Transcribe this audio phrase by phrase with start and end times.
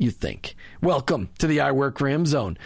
[0.00, 0.56] you think.
[0.82, 2.56] Welcome to the I Work Him zone.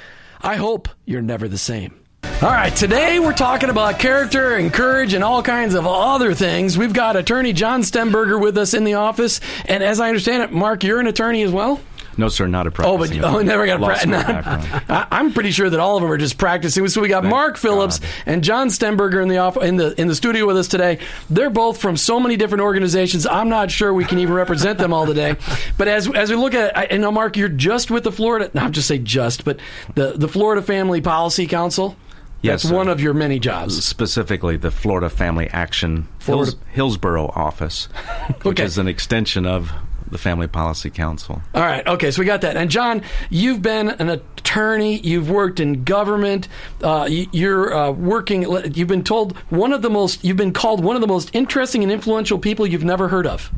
[0.41, 2.00] I hope you're never the same.
[2.43, 6.78] All right, today we're talking about character and courage and all kinds of other things.
[6.78, 9.41] We've got attorney John Stemberger with us in the office.
[9.67, 11.81] And as I understand it, Mark, you're an attorney as well?
[12.19, 14.22] No, sir, not a Oh, but oh, never got a Law pra- school no.
[14.22, 14.82] background.
[14.88, 16.86] I- I'm pretty sure that all of them are just practicing.
[16.88, 18.08] So we got Mark Phillips God.
[18.26, 20.98] and John Stenberger in the off- in the in the studio with us today.
[21.30, 23.26] They're both from so many different organizations.
[23.26, 25.36] I'm not sure we can even represent them all today.
[25.78, 28.50] But as as we look at, I, and now Mark, you're just with the Florida.
[28.54, 29.58] No, I'm just say just, but
[29.94, 31.96] the the Florida Family Policy Council.
[32.42, 33.82] Yes, That's one of your many jobs.
[33.84, 37.86] Specifically, the Florida Family Action Florida- Hills, Hillsborough office,
[38.42, 38.64] which Okay.
[38.64, 39.72] is an extension of
[40.14, 41.42] the Family Policy Council.
[41.54, 41.84] All right.
[41.86, 42.12] Okay.
[42.12, 42.56] So we got that.
[42.56, 44.98] And John, you've been an attorney.
[45.00, 46.47] You've worked in government.
[46.80, 48.42] Uh, you- you're uh, working.
[48.75, 50.25] You've been told one of the most.
[50.25, 53.50] You've been called one of the most interesting and influential people you've never heard of.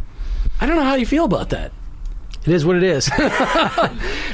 [0.58, 1.72] I don't know how you feel about that.
[2.46, 3.10] It is what it is.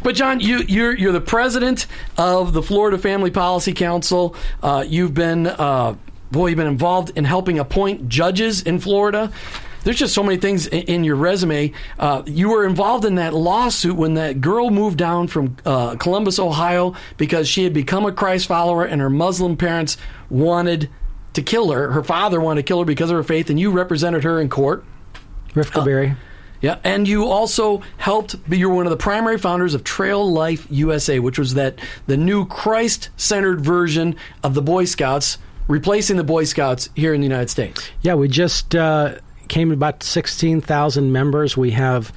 [0.05, 1.87] But John, you, you're you're the president
[2.19, 4.35] of the Florida Family Policy Council.
[4.63, 5.97] Uh, you've been uh,
[6.31, 9.33] boy, you've been involved in helping appoint judges in Florida.
[9.83, 11.73] There's just so many things in, in your resume.
[11.99, 16.39] Uh, you were involved in that lawsuit when that girl moved down from uh, Columbus,
[16.39, 19.97] Ohio, because she had become a Christ follower and her Muslim parents
[20.31, 20.89] wanted
[21.35, 21.93] to kill her.
[21.93, 24.49] Her father wanted to kill her because of her faith, and you represented her in
[24.49, 24.85] court.
[25.55, 26.17] Rifqa Bary.
[26.61, 30.67] Yeah, and you also helped be you're one of the primary founders of Trail Life
[30.71, 34.15] USA, which was that the new Christ-centered version
[34.45, 37.91] of the Boy Scouts, replacing the Boy Scouts here in the United States.
[38.01, 39.17] Yeah, we just uh,
[39.49, 41.57] came about 16,000 members.
[41.57, 42.13] We have.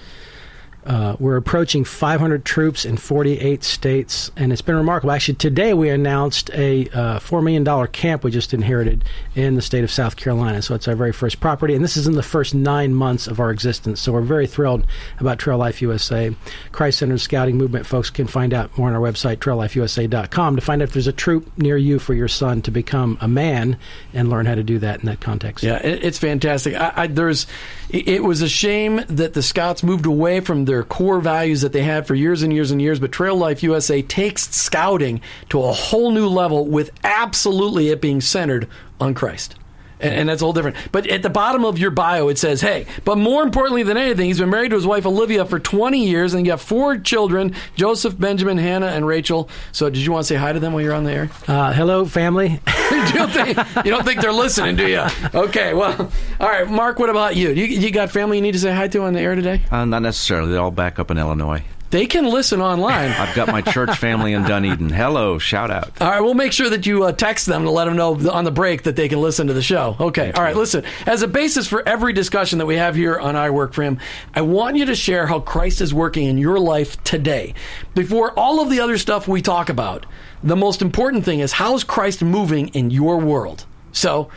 [0.86, 5.12] Uh, we're approaching 500 troops in 48 states, and it's been remarkable.
[5.12, 9.04] Actually, today we announced a uh, $4 million camp we just inherited
[9.34, 10.62] in the state of South Carolina.
[10.62, 13.40] So it's our very first property, and this is in the first nine months of
[13.40, 14.00] our existence.
[14.00, 14.86] So we're very thrilled
[15.20, 16.36] about Trail Life USA.
[16.72, 20.84] Christ Centered Scouting Movement folks can find out more on our website, traillifeusa.com, to find
[20.84, 23.78] out if there's a troop near you for your son to become a man
[24.14, 25.64] and learn how to do that in that context.
[25.64, 26.76] Yeah, it's fantastic.
[26.76, 27.48] I, I, there's,
[27.90, 31.84] it was a shame that the Scouts moved away from their core values that they
[31.84, 33.00] had for years and years and years.
[33.00, 38.22] But Trail Life USA takes scouting to a whole new level with absolutely it being
[38.22, 38.68] centered
[39.00, 39.56] on Christ.
[40.00, 40.78] And, and that's a whole different.
[40.92, 44.28] But at the bottom of your bio, it says, "Hey." But more importantly than anything,
[44.28, 47.56] he's been married to his wife Olivia for 20 years, and you have four children:
[47.76, 49.50] Joseph, Benjamin, Hannah, and Rachel.
[49.72, 51.30] So, did you want to say hi to them while you're on the air?
[51.48, 52.50] Uh, hello, family.
[52.92, 55.06] you, don't think, you don't think they're listening, do you?
[55.34, 55.74] Okay.
[55.74, 57.00] Well, all right, Mark.
[57.00, 57.50] What about you?
[57.50, 59.62] You, you got family you need to say hi to on the air today?
[59.72, 60.52] Uh, not necessarily.
[60.52, 61.64] They're all back up in Illinois.
[61.96, 63.12] They can listen online.
[63.12, 64.90] I've got my church family in Dunedin.
[64.90, 65.94] Hello, shout out.
[66.02, 68.44] All right, we'll make sure that you uh, text them to let them know on
[68.44, 69.96] the break that they can listen to the show.
[69.98, 70.34] Okay.
[70.34, 70.84] All right, listen.
[71.06, 73.98] As a basis for every discussion that we have here on I Work for Him,
[74.34, 77.54] I want you to share how Christ is working in your life today.
[77.94, 80.06] Before all of the other stuff we talk about,
[80.44, 83.66] the most important thing is how's Christ moving in your world?
[83.94, 84.30] So,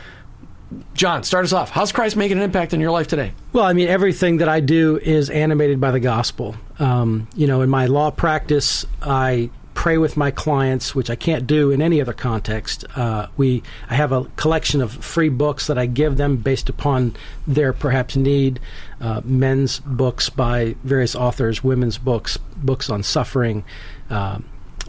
[0.93, 1.69] John, start us off.
[1.71, 3.33] How's Christ making an impact in your life today?
[3.53, 6.55] Well, I mean, everything that I do is animated by the gospel.
[6.77, 11.47] Um, you know, in my law practice, I pray with my clients, which I can't
[11.47, 12.85] do in any other context.
[12.95, 17.15] Uh, we, I have a collection of free books that I give them based upon
[17.47, 18.59] their perhaps need.
[18.99, 23.63] Uh, men's books by various authors, women's books, books on suffering.
[24.09, 24.45] Um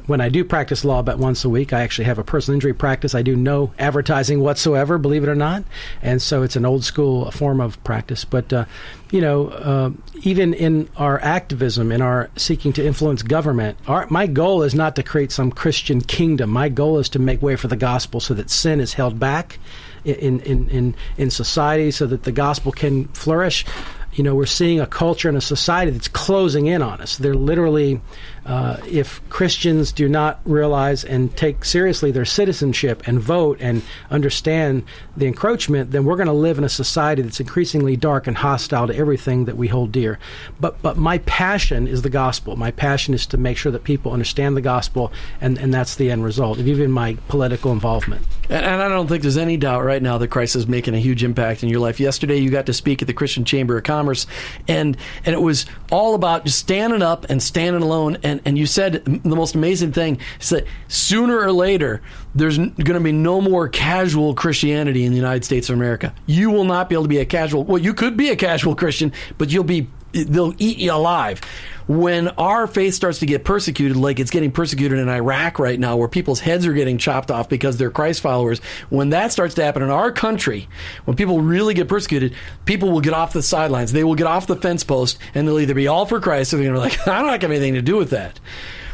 [0.07, 2.73] when I do practice law about once a week, I actually have a personal injury
[2.73, 3.15] practice.
[3.15, 5.65] I do no advertising whatsoever, believe it or not,
[6.03, 8.25] and so it's an old school form of practice.
[8.25, 8.65] But uh,
[9.11, 9.91] you know, uh,
[10.23, 14.97] even in our activism, in our seeking to influence government, our, my goal is not
[14.97, 16.51] to create some Christian kingdom.
[16.51, 19.59] My goal is to make way for the gospel, so that sin is held back
[20.05, 23.65] in in in, in society, so that the gospel can flourish
[24.13, 27.17] you know, we're seeing a culture and a society that's closing in on us.
[27.17, 28.01] They're literally,
[28.47, 34.83] uh, if Christians do not realize and take seriously their citizenship and vote and understand
[35.17, 38.87] the encroachment, then we're going to live in a society that's increasingly dark and hostile
[38.87, 40.19] to everything that we hold dear.
[40.59, 42.57] But but my passion is the gospel.
[42.57, 46.11] My passion is to make sure that people understand the gospel, and, and that's the
[46.11, 48.27] end result of even my political involvement.
[48.49, 50.99] And, and I don't think there's any doubt right now that Christ is making a
[51.01, 52.01] huge impact in your life.
[52.01, 54.27] Yesterday, you got to speak at the Christian Chamber of Commerce,
[54.67, 54.97] and
[55.27, 58.17] and it was all about just standing up and standing alone.
[58.23, 62.03] And, and you said the most amazing thing is that sooner or later,
[62.35, 66.15] there's going to be no more casual Christianity in the United States of America.
[66.27, 67.65] You will not be able to be a casual.
[67.65, 71.41] Well, you could be a casual Christian, but you'll be they'll eat you alive.
[71.87, 75.97] When our faith starts to get persecuted, like it's getting persecuted in Iraq right now,
[75.97, 78.61] where people's heads are getting chopped off because they're Christ followers,
[78.91, 80.69] when that starts to happen in our country,
[81.05, 82.35] when people really get persecuted,
[82.65, 83.91] people will get off the sidelines.
[83.91, 86.59] They will get off the fence post and they'll either be all for Christ or
[86.59, 88.39] they're going to be like, I don't have anything to do with that.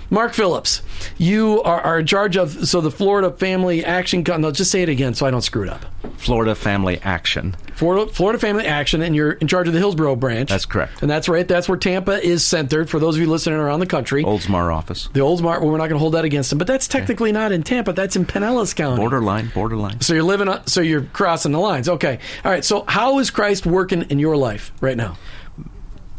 [0.09, 0.83] Mark Phillips,
[1.19, 4.23] you are, are in charge of so the Florida Family Action.
[4.25, 5.85] Con- no, just say it again so I don't screw it up.
[6.17, 7.57] Florida Family Action.
[7.75, 10.49] Florida, Florida Family Action, and you're in charge of the Hillsborough branch.
[10.49, 11.03] That's correct.
[11.03, 11.47] and that's right.
[11.47, 12.89] That's where Tampa is centered.
[12.89, 15.09] For those of you listening around the country, Oldsmar office.
[15.13, 15.61] the Oldsmar.
[15.61, 17.93] Well, we're not going to hold that against them, but that's technically not in Tampa.
[17.93, 18.97] That's in Pinellas County.
[19.01, 20.01] Borderline, borderline.
[20.01, 20.49] So you're living.
[20.49, 21.89] On, so you're crossing the lines.
[21.89, 22.19] Okay.
[22.45, 22.65] All right.
[22.65, 25.19] So how is Christ working in your life right now?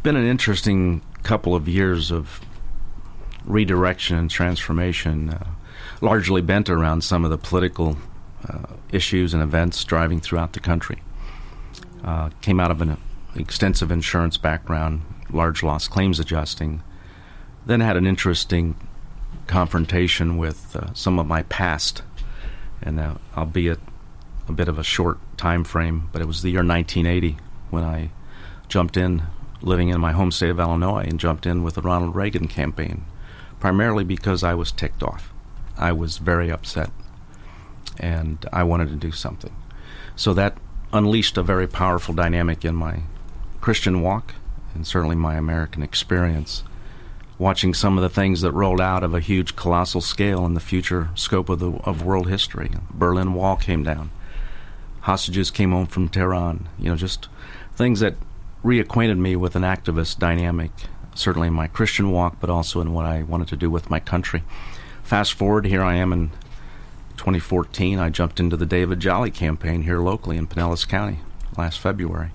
[0.03, 2.39] Been an interesting couple of years of
[3.47, 5.47] redirection and transformation, uh,
[6.01, 7.97] largely bent around some of the political
[8.47, 11.01] uh, issues and events driving throughout the country.
[12.03, 12.97] Uh, came out of an
[13.35, 15.01] extensive insurance background,
[15.31, 16.83] large loss claims adjusting.
[17.65, 18.75] Then had an interesting
[19.47, 22.03] confrontation with uh, some of my past,
[22.81, 23.79] and uh, albeit
[24.47, 27.37] a bit of a short time frame, but it was the year 1980
[27.69, 28.11] when I
[28.69, 29.23] jumped in,
[29.61, 33.05] living in my home state of Illinois, and jumped in with the Ronald Reagan campaign,
[33.59, 35.33] primarily because I was ticked off.
[35.77, 36.89] I was very upset,
[37.99, 39.55] and I wanted to do something.
[40.15, 40.57] So that
[40.93, 43.01] unleashed a very powerful dynamic in my
[43.61, 44.35] Christian walk,
[44.73, 46.63] and certainly my American experience.
[47.37, 50.59] Watching some of the things that rolled out of a huge, colossal scale in the
[50.59, 52.71] future scope of the of world history.
[52.91, 54.09] Berlin Wall came down
[55.07, 56.67] hostages came home from Tehran.
[56.77, 57.29] You know, just
[57.73, 58.15] things that
[58.63, 60.71] reacquainted me with an activist dynamic,
[61.17, 63.99] certainly in my Christian walk, but also in what I wanted to do with my
[63.99, 64.43] country.
[65.03, 66.31] Fast forward, here I am in
[67.17, 67.99] 2014.
[67.99, 71.19] I jumped into the David Jolly campaign here locally in Pinellas County
[71.57, 72.31] last February.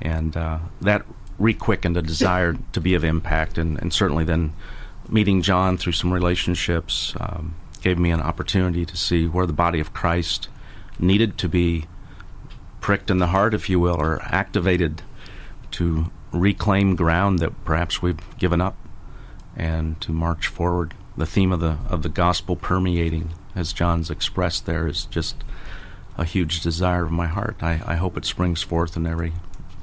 [0.00, 1.04] And uh, that
[1.38, 4.52] requickened a desire to be of impact, and, and certainly then
[5.08, 9.80] meeting John through some relationships um, gave me an opportunity to see where the body
[9.80, 10.48] of Christ
[10.98, 11.84] needed to be
[12.80, 15.02] pricked in the heart, if you will, or activated
[15.72, 18.76] to reclaim ground that perhaps we've given up
[19.56, 20.94] and to march forward.
[21.16, 25.36] The theme of the of the gospel permeating, as John's expressed there, is just
[26.18, 27.56] a huge desire of my heart.
[27.60, 29.32] I, I hope it springs forth in every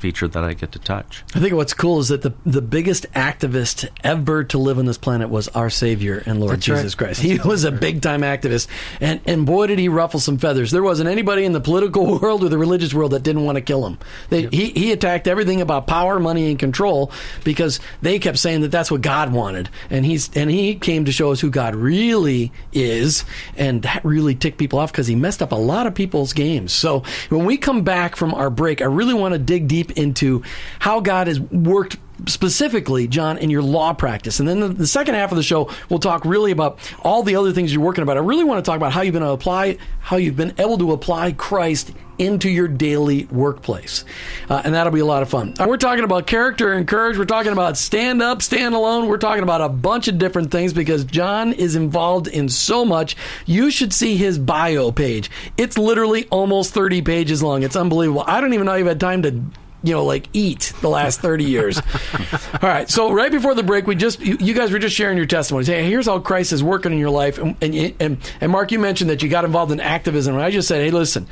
[0.02, 1.24] feature that I get to touch.
[1.36, 4.98] I think what's cool is that the the biggest activist ever to live on this
[4.98, 6.76] planet was our Savior and Lord That's right.
[6.78, 7.22] Jesus Christ.
[7.22, 8.68] He was a big time activist,
[9.00, 10.72] and and boy did he ruffle some feathers.
[10.72, 13.62] There wasn't anybody in the political world or the religious world that didn't want to
[13.62, 14.00] kill him.
[14.30, 17.12] They, He he attacked everything about power, money, and control
[17.44, 21.12] because they kept saying that that's what God wanted, and he's and he came to
[21.12, 23.24] show us who God really is,
[23.56, 26.74] and that really ticked people off because he messed up a lot of people's games.
[26.74, 30.44] So when we come back from our break, I really want to dig deep into
[30.80, 34.40] how God has worked specifically, John, in your law practice.
[34.40, 37.36] And then the, the second half of the show, we'll talk really about all the
[37.36, 38.18] other things you're working about.
[38.18, 40.54] I really want to talk about how you've been able to apply, how you've been
[40.58, 44.06] able to apply Christ into your daily workplace.
[44.48, 45.56] Uh, and that'll be a lot of fun.
[45.60, 47.18] Uh, we're talking about character and courage.
[47.18, 49.08] We're talking about stand up, stand alone.
[49.08, 53.16] We're talking about a bunch of different things because John is involved in so much.
[53.48, 55.32] You should see his bio page.
[55.58, 57.64] It's literally almost 30 pages long.
[57.64, 58.24] It's unbelievable.
[58.28, 59.42] I don't even know you've had time to
[59.84, 61.78] you know, like eat the last 30 years.
[62.62, 62.90] All right.
[62.90, 65.68] So right before the break, we just, you, you guys were just sharing your testimonies.
[65.68, 67.38] Hey, here's how Christ is working in your life.
[67.38, 70.36] And, and, and, and Mark, you mentioned that you got involved in activism.
[70.36, 71.28] And I just said, hey, listen,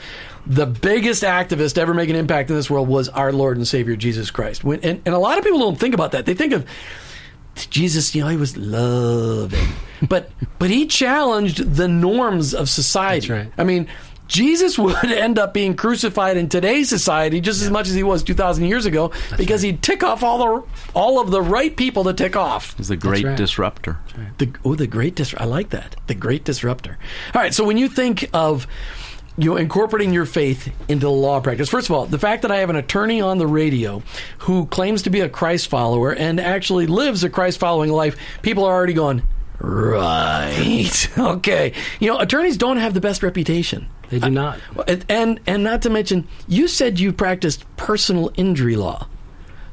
[0.47, 3.95] the biggest activist ever make an impact in this world was our Lord and Savior,
[3.95, 4.63] Jesus Christ.
[4.63, 6.25] When, and, and a lot of people don't think about that.
[6.25, 6.65] They think of,
[7.69, 9.67] Jesus, you know, he was loving,
[10.07, 13.27] but but he challenged the norms of society.
[13.27, 13.53] That's right.
[13.57, 13.87] I mean,
[14.29, 18.23] Jesus would end up being crucified in today's society just as much as he was
[18.23, 22.05] two thousand years ago because he'd tick off all the all of the right people
[22.05, 22.77] to tick off.
[22.77, 23.37] He's the great right.
[23.37, 23.97] disruptor.
[24.37, 25.43] The oh, the great disruptor.
[25.43, 25.97] I like that.
[26.07, 26.97] The great disruptor.
[27.35, 28.65] All right, so when you think of
[29.37, 31.69] you know, incorporating your faith into the law practice.
[31.69, 34.03] First of all, the fact that I have an attorney on the radio
[34.39, 38.65] who claims to be a Christ follower and actually lives a Christ following life, people
[38.65, 39.23] are already going,
[39.59, 41.09] right.
[41.17, 41.73] okay.
[41.99, 43.87] You know, attorneys don't have the best reputation.
[44.09, 44.59] They do uh, not.
[44.87, 49.07] And, and and not to mention, you said you practiced personal injury law.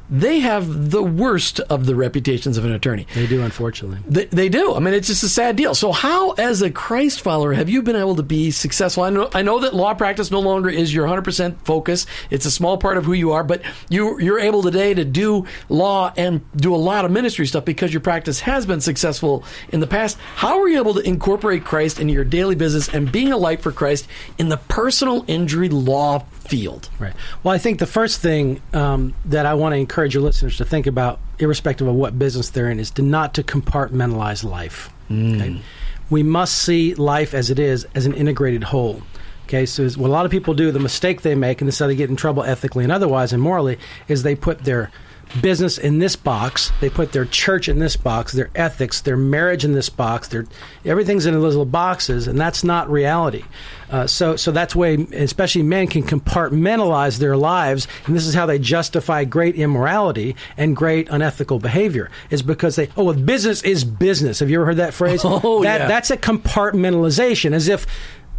[0.09, 3.07] They have the worst of the reputations of an attorney.
[3.13, 3.99] They do, unfortunately.
[4.07, 4.73] They, they do.
[4.73, 5.75] I mean, it's just a sad deal.
[5.75, 9.03] So, how, as a Christ follower, have you been able to be successful?
[9.03, 12.05] I know, I know that law practice no longer is your 100% focus.
[12.29, 15.45] It's a small part of who you are, but you, you're able today to do
[15.67, 19.81] law and do a lot of ministry stuff because your practice has been successful in
[19.81, 20.17] the past.
[20.35, 23.61] How are you able to incorporate Christ into your daily business and being a light
[23.61, 26.89] for Christ in the personal injury law field?
[26.99, 27.13] Right.
[27.43, 30.65] Well, I think the first thing um, that I want to encourage your listeners to
[30.65, 34.89] think about, irrespective of what business they're in, is to not to compartmentalize life.
[35.11, 35.61] Okay?
[36.09, 39.01] We must see life as it is, as an integrated whole.
[39.45, 41.79] Okay, so what a lot of people do, the mistake they make, and this is
[41.79, 44.91] how they get in trouble ethically and otherwise and morally, is they put their
[45.41, 49.65] business in this box, they put their church in this box, their ethics, their marriage
[49.65, 50.45] in this box, their
[50.85, 53.43] everything's in those little boxes, and that's not reality.
[53.89, 58.45] Uh, so, so that's way, especially men can compartmentalize their lives, and this is how
[58.45, 62.09] they justify great immorality and great unethical behavior.
[62.29, 64.39] Is because they, oh, well, business is business.
[64.39, 65.23] Have you ever heard that phrase?
[65.39, 65.87] Oh, that, yeah.
[65.87, 67.85] That's a compartmentalization, as if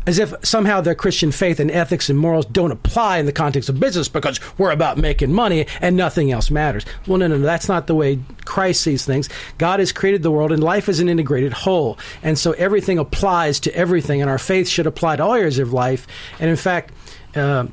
[0.08, 3.68] as if somehow their Christian faith and ethics and morals don't apply in the context
[3.68, 6.86] of business because we're about making money and nothing else matters.
[7.06, 9.28] Well, no, no, no, that's not the way Christ sees things.
[9.58, 11.98] God has created the world and life is an integrated whole.
[12.22, 15.74] And so everything applies to everything, and our faith should apply to all areas of
[15.74, 16.06] life.
[16.40, 16.94] And in fact,
[17.36, 17.66] uh,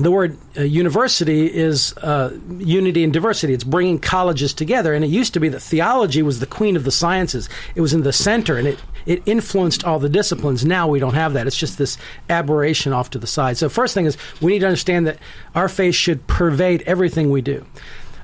[0.00, 3.52] the word uh, university is uh, unity and diversity.
[3.52, 4.94] It's bringing colleges together.
[4.94, 7.48] And it used to be that theology was the queen of the sciences.
[7.74, 10.64] It was in the center and it, it influenced all the disciplines.
[10.64, 11.46] Now we don't have that.
[11.46, 13.56] It's just this aberration off to the side.
[13.56, 15.18] So, first thing is we need to understand that
[15.54, 17.64] our faith should pervade everything we do.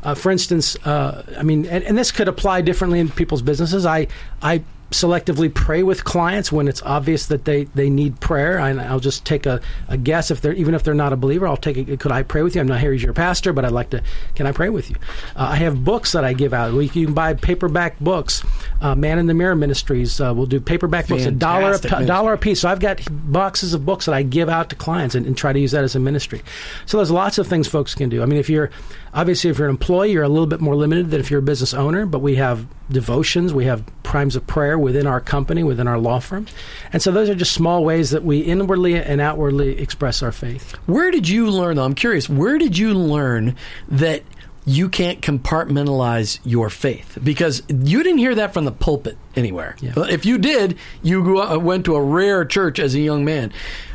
[0.02, 3.84] Uh, for instance, uh, I mean, and, and this could apply differently in people's businesses.
[3.84, 4.06] I,
[4.40, 8.60] I selectively pray with clients when it's obvious that they, they need prayer.
[8.60, 11.46] I, I'll just take a, a guess if they're even if they're not a believer.
[11.46, 12.60] I'll take a, could I pray with you?
[12.60, 14.02] I'm not here as your pastor, but I'd like to.
[14.34, 14.96] Can I pray with you?
[15.34, 16.72] Uh, I have books that I give out.
[16.72, 18.44] We, you can buy paperback books.
[18.80, 22.04] Uh, Man in the Mirror Ministries uh, will do paperback books, a dollar a, Fantastic
[22.04, 22.60] a dollar a piece.
[22.60, 25.52] So I've got boxes of books that I give out to clients and, and try
[25.52, 26.42] to use that as a ministry.
[26.86, 28.22] So there's lots of things folks can do.
[28.22, 28.70] I mean, if you're
[29.12, 31.42] obviously if you're an employee, you're a little bit more limited than if you're a
[31.42, 32.06] business owner.
[32.06, 36.18] But we have devotions, we have primes of prayer within our company, within our law
[36.18, 36.46] firm,
[36.92, 40.72] and so those are just small ways that we inwardly and outwardly express our faith.
[40.86, 41.84] Where did you learn, though?
[41.84, 43.56] I'm curious, where did you learn
[43.88, 44.22] that
[44.68, 47.18] you can't compartmentalize your faith?
[47.22, 49.76] Because you didn't hear that from the pulpit anywhere.
[49.80, 49.92] Yeah.
[49.96, 53.52] If you did, you grew went to a rare church as a young man.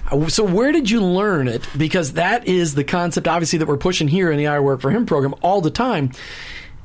[0.10, 1.68] Uh, So where did you learn it?
[1.78, 4.92] Because that is the concept, obviously, that we're pushing here in the I Work for
[4.92, 6.12] Him program all the time.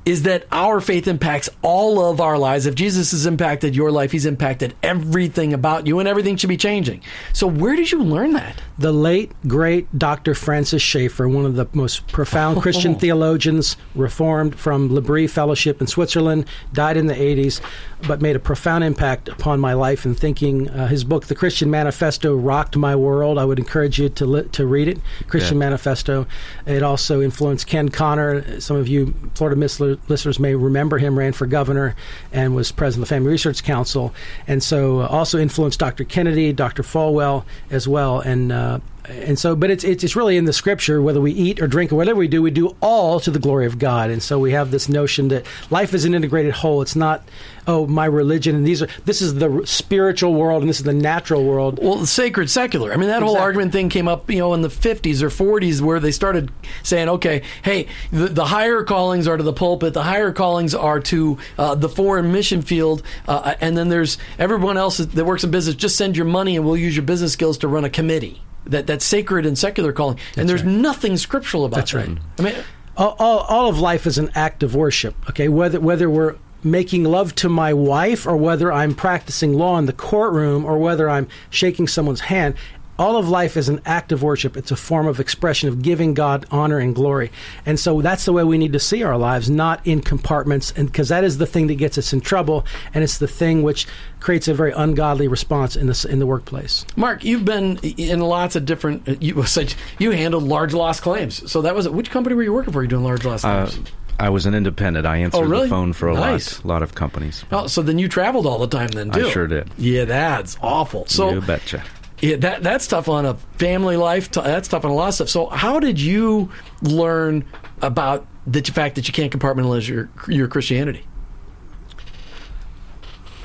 [0.06, 2.64] Is that our faith impacts all of our lives?
[2.66, 6.56] If Jesus has impacted your life, He's impacted everything about you, and everything should be
[6.56, 7.02] changing.
[7.32, 8.62] So, where did you learn that?
[8.78, 10.35] The late great Dr.
[10.35, 16.45] Francis Schaeffer, one of the most profound Christian theologians, reformed from L'Abri Fellowship in Switzerland,
[16.75, 17.62] died in the 80s,
[18.06, 20.68] but made a profound impact upon my life and thinking.
[20.68, 23.38] Uh, his book, The Christian Manifesto, rocked my world.
[23.38, 24.99] I would encourage you to li- to read it.
[25.26, 25.61] Christian Yeah.
[25.66, 26.26] Manifesto.
[26.66, 28.61] It also influenced Ken Connor.
[28.61, 31.18] Some of you Florida Miss listeners may remember him.
[31.18, 31.95] Ran for governor
[32.30, 34.12] and was president of the Family Research Council,
[34.47, 36.04] and so uh, also influenced Dr.
[36.04, 36.83] Kennedy, Dr.
[36.83, 38.52] Falwell as well, and.
[38.52, 38.65] Uh,
[39.08, 41.00] and so, but it's, it's it's really in the scripture.
[41.00, 43.66] Whether we eat or drink or whatever we do, we do all to the glory
[43.66, 44.11] of God.
[44.11, 46.82] And so we have this notion that life is an integrated whole.
[46.82, 47.23] It's not,
[47.66, 50.92] oh, my religion and these are this is the spiritual world and this is the
[50.92, 51.78] natural world.
[51.80, 52.92] Well, sacred secular.
[52.92, 55.80] I mean, that whole argument thing came up, you know, in the 50s or 40s
[55.80, 56.50] where they started
[56.82, 61.00] saying, okay, hey, the, the higher callings are to the pulpit, the higher callings are
[61.00, 65.50] to uh, the foreign mission field, uh, and then there's everyone else that works in
[65.50, 68.42] business, just send your money and we'll use your business skills to run a committee.
[68.66, 70.18] That, that's sacred and secular calling.
[70.37, 70.73] and there's right.
[70.73, 71.92] nothing scriptural about that.
[71.92, 72.42] That's that.
[72.42, 72.54] right.
[72.54, 72.64] I mean,
[72.96, 75.14] all, all, all of life is an act of worship.
[75.30, 79.87] Okay, whether whether we're making love to my wife or whether I'm practicing law in
[79.87, 82.54] the courtroom or whether I'm shaking someone's hand.
[82.98, 84.56] All of life is an act of worship.
[84.56, 87.30] It's a form of expression of giving God honor and glory.
[87.66, 90.86] And so that's the way we need to see our lives, not in compartments, and
[90.86, 93.86] because that is the thing that gets us in trouble, and it's the thing which
[94.20, 96.86] creates a very ungodly response in the in the workplace.
[96.96, 99.06] Mark, you've been in lots of different.
[99.08, 101.50] uh, You said you handled large loss claims.
[101.50, 102.82] So that was which company were you working for?
[102.82, 103.90] You doing large loss Uh, claims?
[104.18, 105.04] I was an independent.
[105.04, 105.64] I answered Oh, really?
[105.64, 106.56] the phone for a Nice.
[106.60, 107.44] lot, lot of companies.
[107.52, 109.28] Oh, so then you traveled all the time then I too.
[109.30, 109.68] sure did.
[109.76, 111.04] Yeah, that's awful.
[111.06, 111.82] So you betcha.
[112.20, 114.30] Yeah, that that's tough on a family life.
[114.30, 115.28] That's tough on a lot of stuff.
[115.28, 116.50] So how did you
[116.82, 117.44] learn
[117.82, 121.04] about the fact that you can't compartmentalize your your Christianity?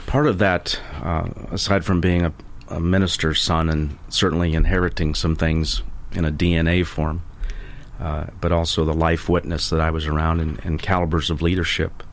[0.06, 2.34] Part of that, uh, aside from being a,
[2.68, 7.22] a minister's son and certainly inheriting some things in a DNA form,
[8.00, 12.04] uh, but also the life witness that I was around and, and calibers of leadership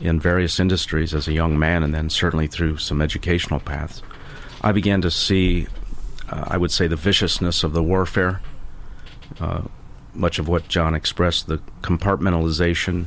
[0.00, 4.02] in various industries as a young man, and then certainly through some educational paths,
[4.62, 5.66] I began to see,
[6.30, 8.40] uh, I would say, the viciousness of the warfare.
[9.40, 9.62] Uh,
[10.14, 13.06] much of what John expressed, the compartmentalization.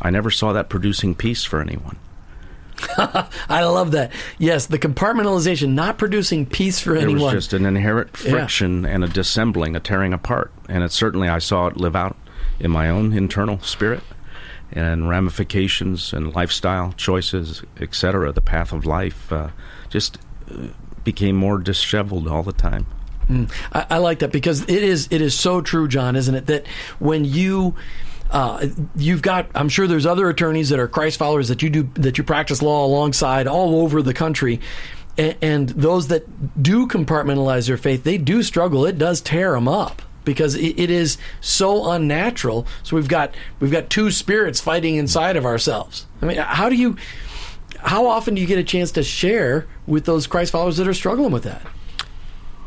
[0.00, 1.96] I never saw that producing peace for anyone.
[3.48, 4.12] I love that.
[4.38, 7.22] Yes, the compartmentalization, not producing peace for There anyone.
[7.22, 8.30] was just an inherent Yeah.
[8.30, 12.16] friction and a dissembling, a tearing apart, and it certainly I saw it live out
[12.60, 14.02] in my own internal spirit
[14.72, 18.32] and ramifications and lifestyle choices, etc.
[18.32, 19.48] The path of life uh,
[19.88, 20.18] just
[20.50, 20.68] uh,
[21.06, 22.84] became more disheveled all the time.
[23.72, 26.46] I, I like that because it is it is so true, John, isn't it?
[26.46, 26.66] That
[26.98, 27.74] when you
[28.30, 28.66] uh,
[28.96, 32.18] you've got, I'm sure there's other attorneys that are Christ followers that you do that
[32.18, 34.60] you practice law alongside all over the country,
[35.16, 38.84] and, and those that do compartmentalize their faith, they do struggle.
[38.84, 42.66] It does tear them up because it, it is so unnatural.
[42.82, 46.06] So we've got we've got two spirits fighting inside of ourselves.
[46.20, 46.96] I mean, how do you?
[47.80, 50.94] How often do you get a chance to share with those Christ followers that are
[50.94, 51.62] struggling with that?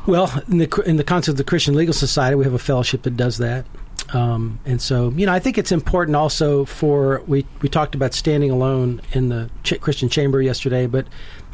[0.06, 3.04] Well, in the in the concept of the Christian Legal Society, we have a fellowship
[3.04, 3.66] that does that,
[4.14, 8.14] um, and so you know I think it's important also for we we talked about
[8.14, 11.06] standing alone in the Ch- Christian Chamber yesterday, but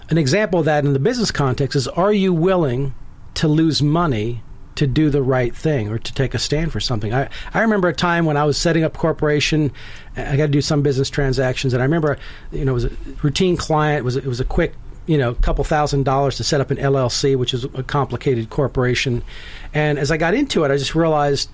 [0.10, 2.94] an example of that in the business context is: Are you willing
[3.36, 4.42] to lose money?
[4.76, 7.14] To do the right thing or to take a stand for something.
[7.14, 9.72] I, I remember a time when I was setting up a corporation.
[10.18, 12.18] I got to do some business transactions, and I remember,
[12.52, 12.92] you know, it was a
[13.24, 14.00] routine client.
[14.00, 14.74] It was it was a quick
[15.08, 19.24] you know, couple thousand dollars to set up an LLC, which is a complicated corporation.
[19.74, 21.50] And as I got into it, I just realized,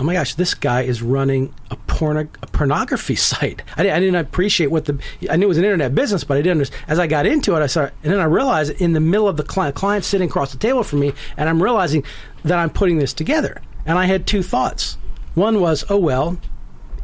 [0.00, 3.62] oh my gosh, this guy is running a, porno- a pornography site.
[3.76, 4.98] I, I didn't appreciate what the
[5.30, 6.52] I knew it was an internet business, but I didn't.
[6.52, 6.84] Understand.
[6.88, 9.36] As I got into it, I saw, and then I realized in the middle of
[9.36, 12.04] the client, client sitting across the table from me, and I'm realizing
[12.44, 13.60] that I'm putting this together.
[13.86, 14.96] And I had two thoughts.
[15.34, 16.38] One was, oh well,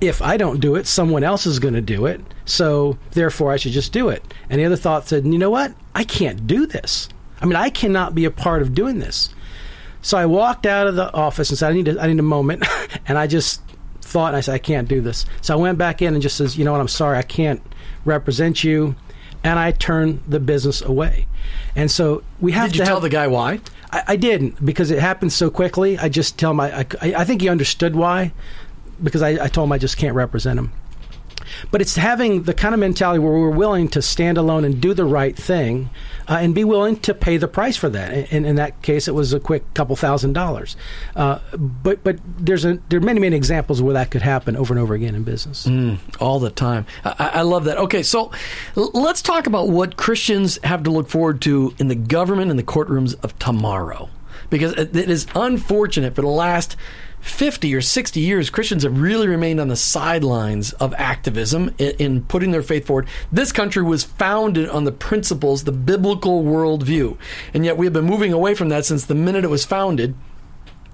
[0.01, 2.21] if I don't do it, someone else is going to do it.
[2.45, 4.23] So therefore, I should just do it.
[4.49, 5.75] And the other thought said, you know what?
[5.95, 7.09] I can't do this.
[7.41, 9.31] I mean, I cannot be a part of doing this.
[10.03, 12.23] So I walked out of the office and said, I need a, I need a
[12.23, 12.65] moment.
[13.07, 13.61] and I just
[14.01, 15.27] thought, and I said, I can't do this.
[15.43, 16.81] So I went back in and just says, you know what?
[16.81, 17.61] I'm sorry, I can't
[18.05, 18.97] represent you.
[19.43, 21.27] And I turned the business away.
[21.75, 23.61] And so we have Did to you tell have- the guy why?
[23.91, 25.99] I, I didn't because it happened so quickly.
[25.99, 28.33] I just tell him I, I, I think he understood why
[29.03, 30.73] because I, I told him I just can't represent him.
[31.71, 34.95] But it's having the kind of mentality where we're willing to stand alone and do
[34.95, 35.91] the right thing,
[36.31, 38.33] uh, and be willing to pay the price for that.
[38.33, 40.77] And in that case, it was a quick couple thousand dollars.
[41.17, 44.73] Uh, but but there's a, there are many many examples where that could happen over
[44.73, 45.69] and over again in business.
[46.21, 46.87] all the time.
[47.05, 47.77] I, I love that.
[47.79, 48.31] Okay, so
[48.77, 52.63] let's talk about what Christians have to look forward to in the government and the
[52.65, 54.09] courtrooms of tomorrow.
[54.51, 56.77] because it is unfortunate for the last
[57.21, 62.23] 50 or 60 years, Christians have really remained on the sidelines of activism in, in
[62.25, 63.07] putting their faith forward.
[63.31, 67.17] This country was founded on the principles, the biblical worldview.
[67.53, 70.15] And yet we have been moving away from that since the minute it was founded.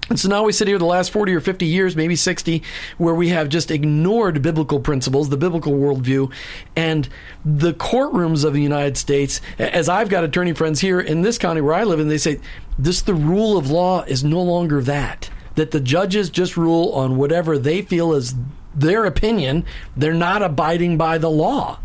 [0.09, 2.63] And so now we sit here the last 40 or 50 years, maybe 60,
[2.97, 6.31] where we have just ignored biblical principles, the biblical worldview,
[6.77, 7.09] and
[7.43, 9.41] the courtrooms of the United States.
[9.59, 12.39] As I've got attorney friends here in this county where I live, and they say,
[12.79, 15.29] this, the rule of law is no longer that.
[15.57, 18.33] That the judges just rule on whatever they feel is
[18.73, 19.65] their opinion.
[19.95, 21.79] They're not abiding by the law.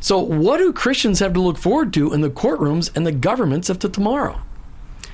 [0.00, 3.68] So, what do Christians have to look forward to in the courtrooms and the governments
[3.68, 4.40] of to tomorrow?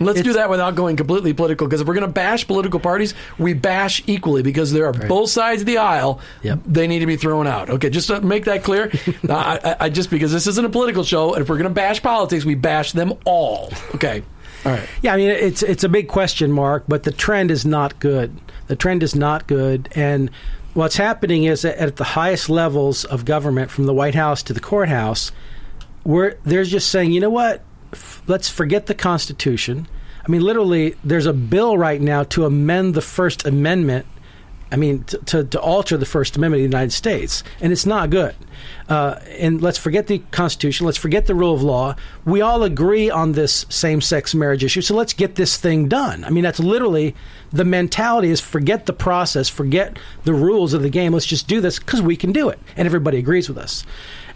[0.01, 3.12] Let's do that without going completely political because if we're going to bash political parties,
[3.38, 6.20] we bash equally because there are both sides of the aisle.
[6.42, 6.61] Yep.
[6.66, 7.68] They need to be thrown out.
[7.68, 8.90] Okay, just to make that clear.
[9.29, 12.03] I, I just because this isn't a political show, and if we're going to bash
[12.03, 13.73] politics, we bash them all.
[13.94, 14.23] Okay,
[15.03, 18.37] Yeah, I mean it's it's a big question mark, but the trend is not good.
[18.66, 20.31] The trend is not good, and
[20.75, 24.53] what's happening is that at the highest levels of government, from the White House to
[24.53, 25.33] the courthouse,
[26.05, 29.88] we're they're just saying, you know what, F- let's forget the Constitution.
[30.27, 34.07] I mean, literally, there's a bill right now to amend the First Amendment.
[34.72, 37.87] I mean, to, to, to alter the First Amendment of the United States, and it's
[37.87, 38.35] not good.
[38.88, 40.87] Uh, and let's forget the Constitution.
[40.87, 41.96] Let's forget the rule of law.
[42.24, 46.24] We all agree on this same-sex marriage issue, so let's get this thing done.
[46.24, 47.14] I mean, that's literally
[47.52, 51.12] the mentality: is forget the process, forget the rules of the game.
[51.12, 53.85] Let's just do this because we can do it, and everybody agrees with us.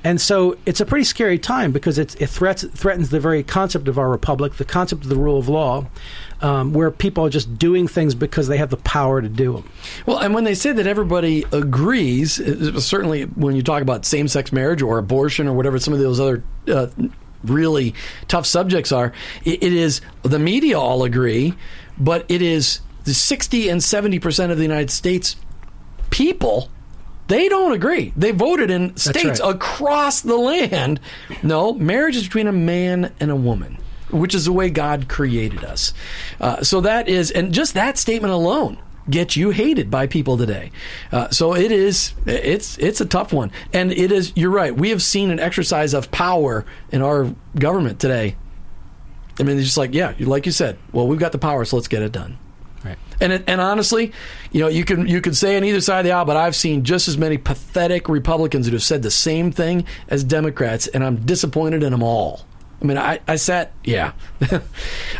[0.04, 3.98] And so it's a pretty scary time because it threats, threatens the very concept of
[3.98, 5.86] our republic, the concept of the rule of law,
[6.44, 9.70] um, where people are just doing things because they have the power to do them.
[10.04, 14.28] Well, and when they say that everybody agrees, uh, certainly when you talk about same
[14.28, 16.88] sex marriage or abortion or whatever some of those other uh,
[17.44, 17.94] really
[18.28, 19.14] tough subjects are,
[19.46, 21.54] it, it is the media all agree,
[21.96, 25.36] but it is the 60 and 70% of the United States
[26.10, 26.68] people.
[27.26, 28.12] They don't agree.
[28.18, 29.54] They voted in states right.
[29.54, 31.00] across the land.
[31.42, 33.78] No, marriage is between a man and a woman
[34.10, 35.92] which is the way God created us.
[36.40, 40.70] Uh, so that is, and just that statement alone gets you hated by people today.
[41.12, 44.32] Uh, so it is, it's it's a tough one, and it is.
[44.34, 44.74] You're right.
[44.74, 48.36] We have seen an exercise of power in our government today.
[49.38, 50.78] I mean, it's just like, yeah, like you said.
[50.92, 52.38] Well, we've got the power, so let's get it done.
[52.84, 52.98] Right.
[53.20, 54.12] And it, and honestly,
[54.52, 56.54] you know, you can you can say on either side of the aisle, but I've
[56.54, 61.02] seen just as many pathetic Republicans that have said the same thing as Democrats, and
[61.02, 62.44] I'm disappointed in them all.
[62.84, 64.12] I mean, I, I sat, yeah,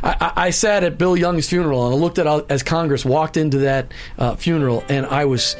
[0.02, 3.58] I, I- sat at Bill Young's funeral and I looked at as Congress walked into
[3.58, 5.56] that uh, funeral, and I was,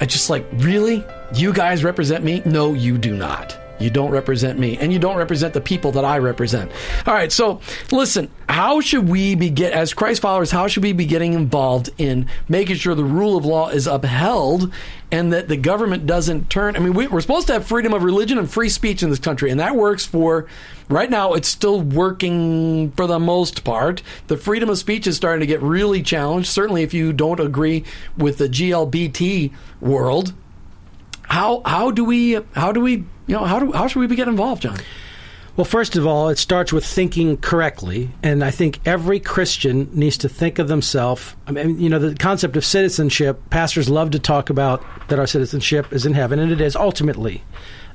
[0.00, 2.42] I just like, really, you guys represent me?
[2.46, 3.58] No, you do not.
[3.82, 6.70] You don't represent me, and you don't represent the people that I represent.
[7.06, 10.50] All right, so listen, how should we be get as Christ followers?
[10.50, 14.72] How should we be getting involved in making sure the rule of law is upheld
[15.10, 16.76] and that the government doesn't turn?
[16.76, 19.18] I mean, we, we're supposed to have freedom of religion and free speech in this
[19.18, 20.46] country, and that works for
[20.88, 21.32] right now.
[21.32, 24.02] It's still working for the most part.
[24.26, 26.48] The freedom of speech is starting to get really challenged.
[26.48, 27.84] Certainly, if you don't agree
[28.16, 30.34] with the GLBT world,
[31.32, 32.92] how how do we how do we
[33.26, 34.78] you know how do how should we be get involved, John?
[35.56, 40.18] Well, first of all, it starts with thinking correctly, and I think every Christian needs
[40.18, 41.34] to think of themselves.
[41.46, 43.40] I mean, you know, the concept of citizenship.
[43.48, 47.42] Pastors love to talk about that our citizenship is in heaven, and it is ultimately.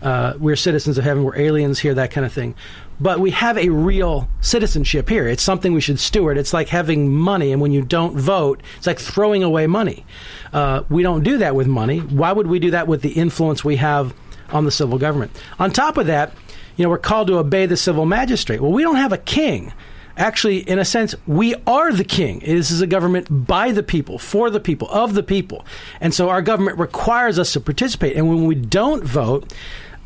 [0.01, 1.23] Uh, we're citizens of heaven.
[1.23, 2.55] We're aliens here, that kind of thing.
[2.99, 5.27] But we have a real citizenship here.
[5.27, 6.37] It's something we should steward.
[6.37, 10.05] It's like having money, and when you don't vote, it's like throwing away money.
[10.51, 11.99] Uh, we don't do that with money.
[11.99, 14.15] Why would we do that with the influence we have
[14.49, 15.31] on the civil government?
[15.59, 16.33] On top of that,
[16.75, 18.61] you know, we're called to obey the civil magistrate.
[18.61, 19.73] Well, we don't have a king.
[20.15, 22.39] Actually, in a sense, we are the king.
[22.39, 25.63] This is a government by the people, for the people, of the people.
[26.01, 28.15] And so our government requires us to participate.
[28.15, 29.53] And when we don't vote,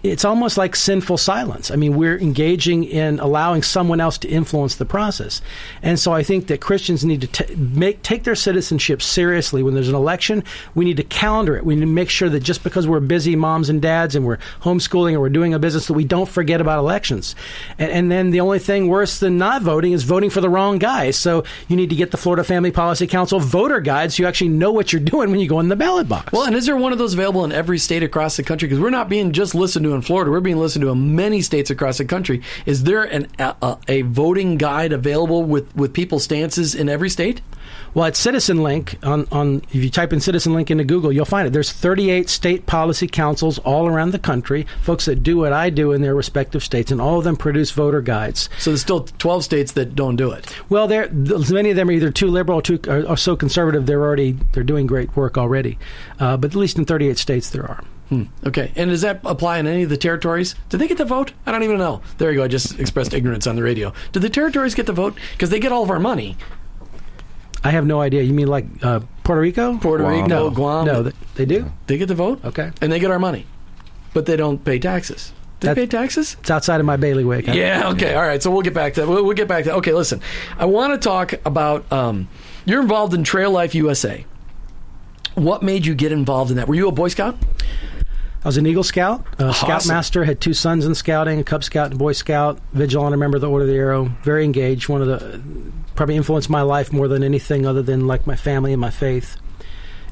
[0.04, 1.70] it's almost like sinful silence.
[1.70, 5.42] I mean, we're engaging in allowing someone else to influence the process.
[5.84, 9.62] And so I think that Christians need to t- make take their citizenship seriously.
[9.62, 11.66] When there's an election, we need to calendar it.
[11.66, 14.40] We need to make sure that just because we're busy moms and dads and we're
[14.62, 17.36] homeschooling or we're doing a business, that we don't forget about elections.
[17.78, 20.80] And, and then the only thing worse than not voting is voting for the wrong
[20.80, 21.12] guy.
[21.12, 24.50] So you need to get the Florida Family Policy Council voter guide so you actually
[24.50, 26.32] know what you're doing when you go in the ballot box.
[26.32, 28.68] Well, and is there one of those available in every state across the country?
[28.68, 30.32] Because we're not being just listened to to in Florida.
[30.32, 32.42] We're being listened to in many states across the country.
[32.66, 37.42] Is there an, a, a voting guide available with, with people's stances in every state?
[37.94, 41.26] Well, at Citizen Link, on, on if you type in Citizen Link into Google, you'll
[41.26, 41.52] find it.
[41.52, 45.92] There's 38 state policy councils all around the country, folks that do what I do
[45.92, 48.50] in their respective states, and all of them produce voter guides.
[48.60, 50.56] So there's still 12 states that don't do it.
[50.70, 53.86] Well, there many of them are either too liberal or too or, or so conservative.
[53.86, 55.78] They're already they're doing great work already,
[56.20, 57.84] uh, but at least in 38 states there are.
[58.12, 58.24] Hmm.
[58.46, 58.74] Okay.
[58.76, 60.54] And does that apply in any of the territories?
[60.68, 61.32] Do they get to vote?
[61.46, 62.02] I don't even know.
[62.18, 62.44] There you go.
[62.44, 63.94] I just expressed ignorance on the radio.
[64.12, 65.18] Do the territories get to vote?
[65.32, 66.36] Because they get all of our money.
[67.64, 68.22] I have no idea.
[68.24, 69.78] You mean like uh, Puerto Rico?
[69.78, 70.24] Puerto Guam.
[70.24, 70.86] Rico, No, Guam.
[70.86, 71.72] No, they, they do.
[71.88, 72.44] They get to vote?
[72.44, 72.72] Okay.
[72.82, 73.46] And they get our money.
[74.14, 75.32] But they don't pay taxes.
[75.62, 76.36] They That- pay taxes?
[76.42, 77.48] It's outside of my bailiwick.
[77.48, 77.92] I- Yeah.
[77.92, 78.14] Okay.
[78.14, 78.44] All right.
[78.44, 79.08] So we'll get back to that.
[79.08, 79.94] We'll, we'll get back to Okay.
[79.94, 80.20] Listen,
[80.58, 81.90] I want to talk about.
[81.94, 82.28] Um,
[82.66, 84.26] you're involved in Trail Life USA.
[85.36, 86.68] What made you get involved in that?
[86.68, 87.38] Were you a Boy Scout?
[88.44, 89.68] I was an Eagle Scout, a Awesome.
[89.68, 93.18] Scoutmaster, had two sons in scouting, a Cub Scout and a Boy Scout, Vigil honor
[93.18, 95.42] member of the Order of the Arrow, very engaged, one of the,
[95.94, 99.38] probably influenced my life more than anything other than like my family and my faith.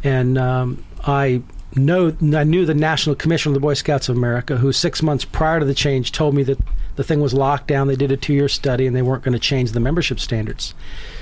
[0.04, 1.42] And um, I
[1.76, 5.26] know, I knew the National Commission of the Boy Scouts of America, who six months
[5.26, 6.60] prior to the change told me that
[6.98, 7.88] the thing was locked down.
[7.88, 10.74] They did a two year study and they weren't going to change the membership standards.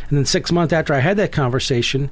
[0.10, 2.10] And then six months after I had that conversation,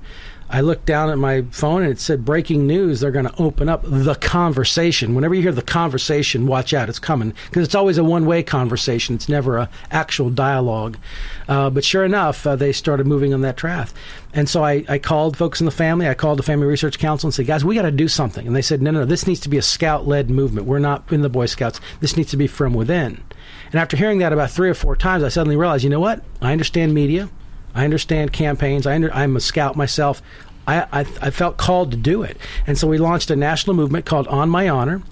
[0.49, 2.99] I looked down at my phone and it said breaking news.
[2.99, 5.15] They're going to open up the conversation.
[5.15, 6.87] Whenever you hear the conversation, watch out.
[6.87, 9.15] It's coming because it's always a one way conversation.
[9.15, 10.97] It's never a actual dialogue.
[11.47, 13.89] Uh, but sure enough, uh, they started moving on that track.
[14.33, 16.07] And so I, I called folks in the family.
[16.07, 18.45] I called the Family Research Council and said, guys, we got to do something.
[18.45, 20.67] And they said, no, no, no, this needs to be a scout led movement.
[20.67, 21.79] We're not in the Boy Scouts.
[22.01, 23.23] This needs to be from within.
[23.71, 26.21] And after hearing that about three or four times, I suddenly realized, you know what?
[26.41, 27.29] I understand media.
[27.75, 28.87] I understand campaigns.
[28.87, 30.21] I under, I'm a scout myself.
[30.67, 32.37] I, I, I felt called to do it.
[32.65, 35.03] And so we launched a national movement called On My Honor.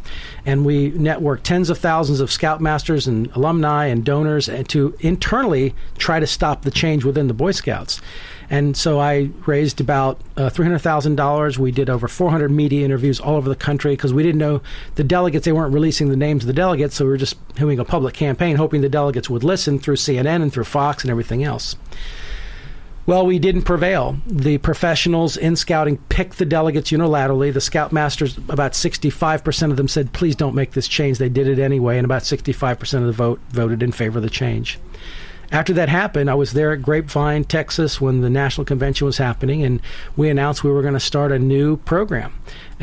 [0.46, 5.76] And we networked tens of thousands of scoutmasters and alumni and donors and to internally
[5.98, 8.02] try to stop the change within the Boy Scouts.
[8.50, 11.58] And so I raised about uh, $300,000.
[11.58, 14.62] We did over 400 media interviews all over the country because we didn't know
[14.96, 16.96] the delegates, they weren't releasing the names of the delegates.
[16.96, 20.42] So we were just doing a public campaign, hoping the delegates would listen through CNN
[20.42, 21.76] and through Fox and everything else.
[23.06, 24.18] Well, we didn't prevail.
[24.28, 27.54] The professionals in scouting picked the delegates unilaterally.
[27.54, 31.18] The scoutmasters, about 65% of them said, please don't make this change.
[31.18, 34.30] They did it anyway, and about 65% of the vote voted in favor of the
[34.30, 34.80] change.
[35.52, 39.64] After that happened, I was there at Grapevine, Texas, when the national convention was happening,
[39.64, 39.82] and
[40.16, 42.34] we announced we were going to start a new program.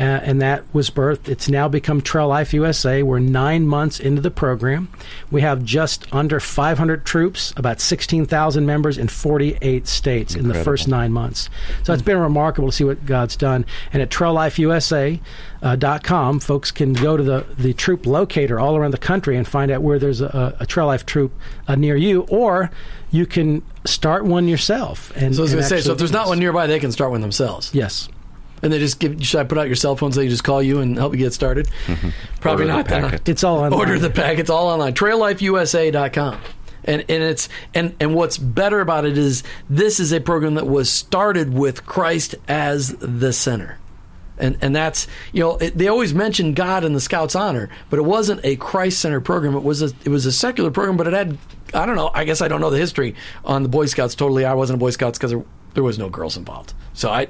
[0.01, 1.29] Uh, and that was birthed.
[1.29, 3.03] It's now become Trail Life USA.
[3.03, 4.89] We're nine months into the program.
[5.29, 10.87] We have just under 500 troops, about 16,000 members in 48 states in the first
[10.87, 11.51] nine months.
[11.83, 13.63] So it's been remarkable to see what God's done.
[13.93, 19.37] And at traillifeusa.com, folks can go to the, the troop locator all around the country
[19.37, 21.31] and find out where there's a, a Trail Life troop
[21.67, 22.71] uh, near you, or
[23.11, 25.15] you can start one yourself.
[25.15, 26.91] And, So I was going to say, so if there's not one nearby, they can
[26.91, 27.69] start one themselves.
[27.71, 28.09] Yes.
[28.63, 29.25] And they just give.
[29.25, 31.19] Should I put out your cell phone so they just call you and help you
[31.19, 31.67] get started?
[31.87, 32.09] Mm-hmm.
[32.39, 32.87] Probably Order not.
[32.87, 33.01] then.
[33.03, 33.29] packet.
[33.29, 33.73] It's all online.
[33.73, 34.37] Order the pack.
[34.37, 34.93] It's all online.
[34.93, 36.39] TrailLifeUSA.com.
[36.83, 40.65] And and it's and and what's better about it is this is a program that
[40.67, 43.77] was started with Christ as the center.
[44.39, 47.99] And, and that's you know it, they always mention God in the Scouts honor, but
[47.99, 49.55] it wasn't a Christ-centered program.
[49.55, 51.37] It was a it was a secular program, but it had
[51.75, 52.09] I don't know.
[52.15, 53.13] I guess I don't know the history
[53.45, 54.43] on the Boy Scouts totally.
[54.45, 55.35] I wasn't a Boy Scouts because
[55.73, 57.27] there, there was no girls involved, so I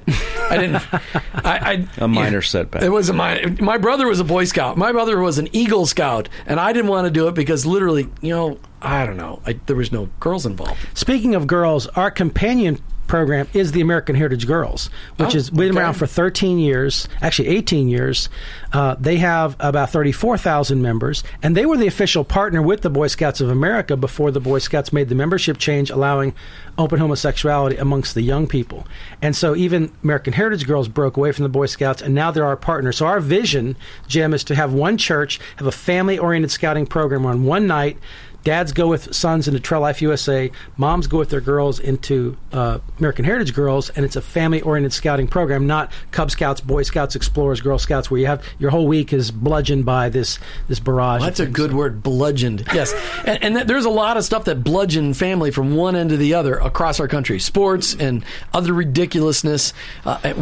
[0.50, 0.82] I didn't.
[0.94, 1.08] I,
[1.44, 2.84] I A minor setback.
[2.84, 3.56] It was a minor.
[3.62, 4.78] My brother was a Boy Scout.
[4.78, 8.10] My brother was an Eagle Scout, and I didn't want to do it because literally,
[8.22, 9.42] you know, I don't know.
[9.46, 10.80] I, there was no girls involved.
[10.94, 12.80] Speaking of girls, our companion
[13.12, 15.80] program is the American Heritage Girls, which Oh, has been okay.
[15.80, 18.30] around for 13 years, actually 18 years.
[18.72, 23.08] Uh, they have about 34,000 members, and they were the official partner with the Boy
[23.08, 26.34] Scouts of America before the Boy Scouts made the membership change, allowing
[26.78, 28.88] open homosexuality amongst the young people.
[29.22, 32.46] And so even American Heritage Girls broke away from the Boy Scouts, and now they're
[32.46, 32.94] our partner.
[32.94, 33.76] So our vision,
[34.08, 37.98] Jim, is to have one church, have a family oriented scouting program on one night.
[38.44, 40.52] Dads go with sons into Trail Life USA.
[40.78, 45.28] Moms go with their girls into uh, American Heritage Girls, and it's a family-oriented scouting
[45.28, 49.14] program, not Cub Scouts, Boy Scouts, Explorers, Girl Scouts, where you have your whole week
[49.14, 51.20] is bludgeoned by this this barrage.
[51.20, 52.66] Well, that's a good word, bludgeoned.
[52.74, 52.94] Yes,
[53.26, 56.18] and, and that, there's a lot of stuff that bludgeon family from one end to
[56.18, 57.40] the other across our country.
[57.40, 59.74] Sports and other ridiculousness.
[60.04, 60.34] Uh,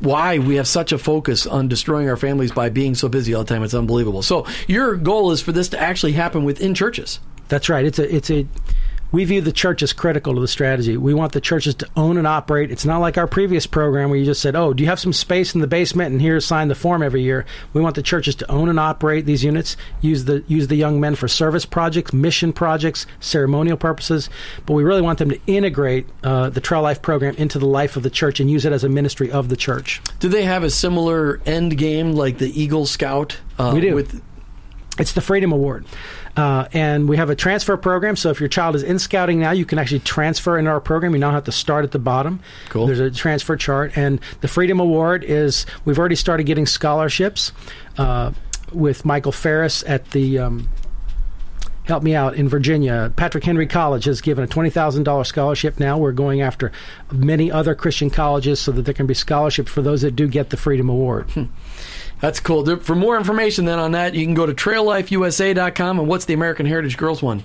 [0.00, 3.42] why we have such a focus on destroying our families by being so busy all
[3.42, 3.62] the time?
[3.62, 4.22] It's unbelievable.
[4.22, 7.18] So your goal is for this to actually happen within churches.
[7.48, 7.84] That's right.
[7.84, 8.46] It's a it's a
[9.10, 10.98] we view the church as critical to the strategy.
[10.98, 12.70] We want the churches to own and operate.
[12.70, 15.14] It's not like our previous program where you just said, "Oh, do you have some
[15.14, 18.34] space in the basement and here sign the form every year." We want the churches
[18.36, 22.12] to own and operate these units, use the use the young men for service projects,
[22.12, 24.28] mission projects, ceremonial purposes,
[24.66, 27.96] but we really want them to integrate uh, the Trail Life program into the life
[27.96, 30.02] of the church and use it as a ministry of the church.
[30.20, 33.38] Do they have a similar end game like the Eagle Scout?
[33.58, 33.94] Uh, We do.
[33.94, 34.20] With
[34.98, 35.86] It's the Freedom Award.
[36.38, 38.14] Uh, and we have a transfer program.
[38.14, 41.12] So if your child is in scouting now, you can actually transfer into our program.
[41.12, 42.38] You don't have to start at the bottom.
[42.68, 42.86] Cool.
[42.86, 43.98] There's a transfer chart.
[43.98, 47.50] And the Freedom Award is, we've already started getting scholarships
[47.96, 48.30] uh,
[48.72, 50.38] with Michael Farris at the.
[50.38, 50.68] Um,
[51.84, 53.10] Help me out in Virginia.
[53.16, 55.96] Patrick Henry College has given a $20,000 scholarship now.
[55.96, 56.70] We're going after
[57.10, 60.50] many other Christian colleges so that there can be scholarships for those that do get
[60.50, 61.48] the Freedom Award.
[62.20, 62.76] That's cool.
[62.78, 65.98] For more information then on that, you can go to traillifeusa.com.
[66.00, 67.44] And what's the American Heritage Girls one?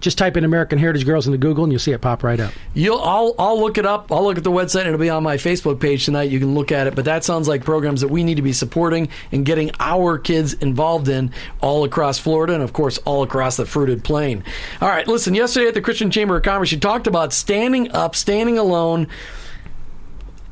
[0.00, 2.52] Just type in American Heritage Girls into Google and you'll see it pop right up.
[2.74, 4.12] You'll, I'll, I'll look it up.
[4.12, 4.80] I'll look at the website.
[4.80, 6.30] and It'll be on my Facebook page tonight.
[6.30, 6.94] You can look at it.
[6.94, 10.52] But that sounds like programs that we need to be supporting and getting our kids
[10.54, 14.44] involved in all across Florida and, of course, all across the fruited plain.
[14.82, 18.14] All right, listen, yesterday at the Christian Chamber of Commerce, you talked about standing up,
[18.14, 19.08] standing alone.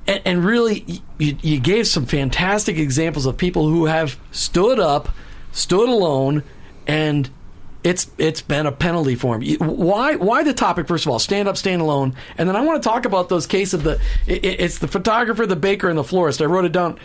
[0.07, 5.09] And, and really, you, you gave some fantastic examples of people who have stood up,
[5.53, 6.43] stood alone,
[6.87, 7.29] and
[7.85, 9.57] it's it's been a penalty for him.
[9.59, 11.19] Why why the topic first of all?
[11.19, 14.01] Stand up, stand alone, and then I want to talk about those cases of the
[14.27, 16.41] it, it- it's the photographer, the baker, and the florist.
[16.41, 16.99] I wrote it down.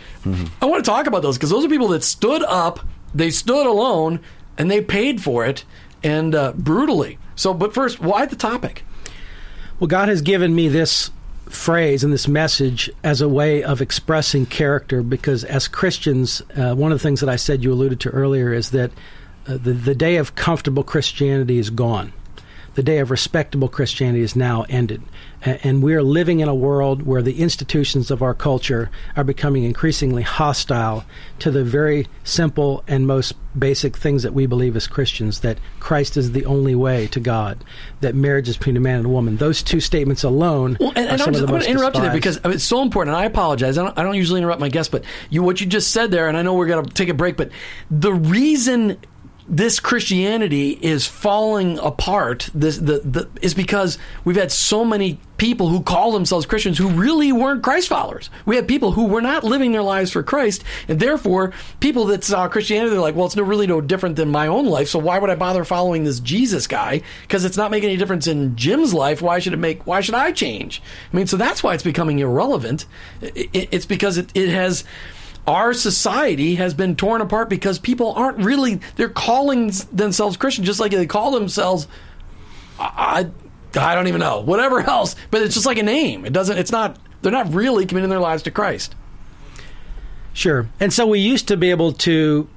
[0.62, 2.80] I want to talk about those because those are people that stood up,
[3.14, 4.20] they stood alone,
[4.56, 5.64] and they paid for it,
[6.04, 7.18] and uh, brutally.
[7.34, 8.84] So, but first, why the topic?
[9.80, 11.10] Well, God has given me this
[11.50, 16.92] phrase and this message as a way of expressing character because as Christians, uh, one
[16.92, 18.90] of the things that I said you alluded to earlier is that
[19.46, 22.12] uh, the, the day of comfortable Christianity is gone.
[22.78, 25.02] The day of respectable Christianity is now ended.
[25.42, 29.64] And we are living in a world where the institutions of our culture are becoming
[29.64, 31.04] increasingly hostile
[31.40, 36.16] to the very simple and most basic things that we believe as Christians that Christ
[36.16, 37.64] is the only way to God,
[38.00, 39.38] that marriage is between a man and a woman.
[39.38, 42.12] Those two statements alone Well, and, and I'm just the going to interrupt you there
[42.12, 43.76] because I mean, it's so important, and I apologize.
[43.76, 46.28] I don't, I don't usually interrupt my guests, but you what you just said there,
[46.28, 47.50] and I know we're going to take a break, but
[47.90, 48.98] the reason
[49.50, 55.68] this Christianity is falling apart this the, the is because we've had so many people
[55.68, 58.28] who call themselves Christians who really weren't Christ followers.
[58.44, 62.24] We had people who were not living their lives for Christ, and therefore people that
[62.24, 64.98] saw Christianity they're like, well, it's no really no different than my own life, so
[64.98, 67.02] why would I bother following this Jesus guy?
[67.22, 69.22] Because it's not making any difference in Jim's life.
[69.22, 69.86] Why should it make?
[69.86, 70.82] Why should I change?
[71.12, 72.84] I mean, so that's why it's becoming irrelevant.
[73.22, 74.84] I- I- It's because it, it has
[75.48, 80.78] our society has been torn apart because people aren't really they're calling themselves Christian just
[80.78, 81.88] like they call themselves
[82.78, 83.28] I,
[83.74, 86.70] I don't even know whatever else but it's just like a name it doesn't it's
[86.70, 88.94] not they're not really committing their lives to Christ
[90.38, 90.68] Sure.
[90.78, 92.48] And so we used to be able to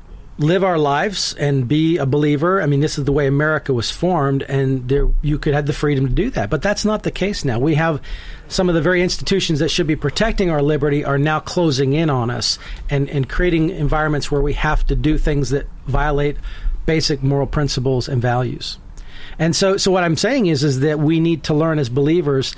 [0.41, 2.61] live our lives and be a believer.
[2.61, 5.73] I mean, this is the way America was formed, and there you could have the
[5.73, 6.49] freedom to do that.
[6.49, 7.59] But that's not the case now.
[7.59, 8.01] We have
[8.47, 12.09] some of the very institutions that should be protecting our liberty are now closing in
[12.09, 12.57] on us
[12.89, 16.37] and, and creating environments where we have to do things that violate
[16.85, 18.77] basic moral principles and values.
[19.39, 22.55] And so, so what I'm saying is, is that we need to learn as believers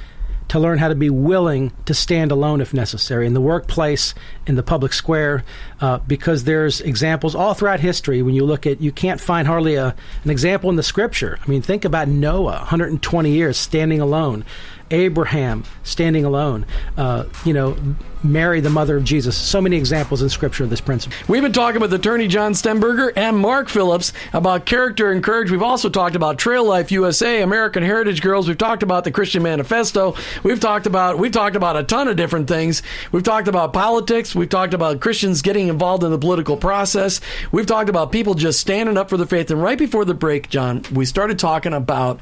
[0.50, 4.14] to learn how to be willing to stand alone if necessary in the workplace,
[4.46, 5.44] in the public square,
[5.82, 8.22] uh, because there's examples all throughout history.
[8.22, 11.40] When you look at, you can't find hardly a, an example in the scripture.
[11.44, 14.46] I mean, think about Noah, 120 years standing alone.
[14.94, 16.66] Abraham standing alone.
[16.96, 17.76] Uh, you know,
[18.24, 19.36] Mary, the mother of Jesus.
[19.36, 21.18] So many examples in Scripture of this principle.
[21.28, 25.52] We've been talking with attorney John Stemberger and Mark Phillips about character and courage.
[25.52, 28.48] We've also talked about Trail Life USA, American Heritage Girls.
[28.48, 30.16] We've talked about the Christian Manifesto.
[30.44, 32.82] We've talked about we've talked about a ton of different things.
[33.12, 34.34] We've talked about politics.
[34.34, 37.20] We've talked about Christians getting involved in the political process.
[37.52, 39.52] We've talked about people just standing up for the faith.
[39.52, 42.22] And right before the break, John, we started talking about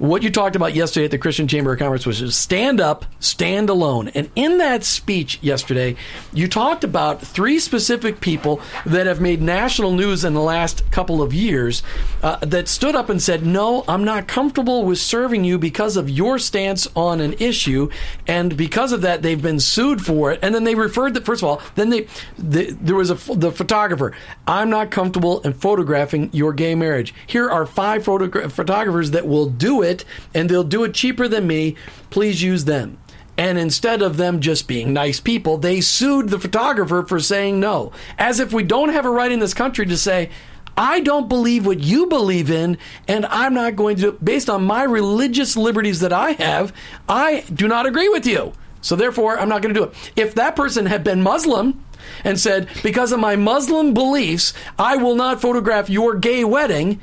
[0.00, 3.68] what you talked about yesterday at the Christian Chamber of Commerce was stand up, stand
[3.68, 4.08] alone.
[4.08, 5.94] And in that speech yesterday,
[6.32, 11.20] you talked about three specific people that have made national news in the last couple
[11.20, 11.82] of years
[12.22, 16.08] uh, that stood up and said, No, I'm not comfortable with serving you because of
[16.08, 17.90] your stance on an issue.
[18.26, 20.38] And because of that, they've been sued for it.
[20.42, 22.06] And then they referred that, first of all, then they,
[22.38, 27.12] the, there was a, the photographer, I'm not comfortable in photographing your gay marriage.
[27.26, 29.89] Here are five photogra- photographers that will do it,
[30.34, 31.76] and they'll do it cheaper than me.
[32.10, 32.98] Please use them.
[33.36, 37.92] And instead of them just being nice people, they sued the photographer for saying no.
[38.18, 40.30] As if we don't have a right in this country to say,
[40.76, 44.82] I don't believe what you believe in, and I'm not going to, based on my
[44.82, 46.72] religious liberties that I have,
[47.08, 48.52] I do not agree with you.
[48.82, 50.12] So therefore, I'm not going to do it.
[50.16, 51.84] If that person had been Muslim
[52.24, 57.00] and said, because of my Muslim beliefs, I will not photograph your gay wedding,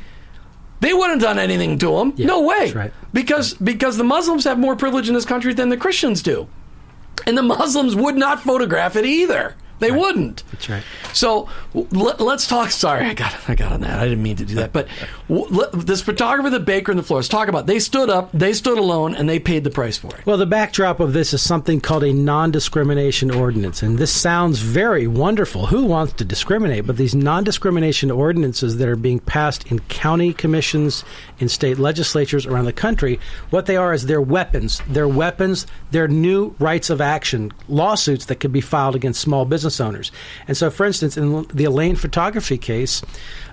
[0.79, 2.13] they wouldn't have done anything to him.
[2.17, 2.71] no way.
[2.73, 2.93] right.
[3.13, 6.47] Because because the Muslims have more privilege in this country than the Christians do.
[7.25, 9.55] And the Muslims would not photograph it either.
[9.79, 10.43] They wouldn't.
[10.51, 10.83] That's right.
[11.13, 12.71] So let, us talk.
[12.71, 13.99] Sorry, I got I got on that.
[13.99, 14.73] I didn't mean to do that.
[14.73, 14.87] But
[15.29, 17.67] let, this photographer, the baker, and the florist talk about.
[17.67, 18.31] They stood up.
[18.31, 20.25] They stood alone, and they paid the price for it.
[20.25, 23.83] Well, the backdrop of this is something called a non discrimination ordinance.
[23.83, 25.67] And this sounds very wonderful.
[25.67, 26.87] Who wants to discriminate?
[26.87, 31.03] But these non discrimination ordinances that are being passed in county commissions,
[31.39, 33.19] in state legislatures around the country,
[33.51, 34.81] what they are is they're weapons.
[34.87, 35.67] They're weapons.
[35.91, 40.11] They're new rights of action, lawsuits that could be filed against small business owners.
[40.47, 43.01] And so, for instance, in the Elane photography case,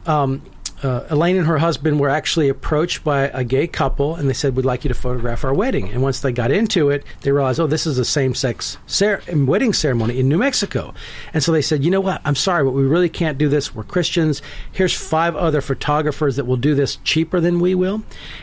[0.07, 0.43] um,
[0.83, 4.57] uh, Elaine and her husband were actually approached by a gay couple, and they said,
[4.57, 7.61] "We'd like you to photograph our wedding." And once they got into it, they realized,
[7.61, 10.95] "Oh, this is a same-sex cer- wedding ceremony in New Mexico."
[11.33, 12.20] And so they said, "You know what?
[12.25, 13.75] I'm sorry, but we really can't do this.
[13.75, 14.43] We're Christians.
[14.72, 18.03] Here's five other photographers that will do this cheaper than we will."